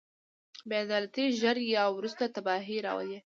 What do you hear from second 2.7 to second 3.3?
راولي.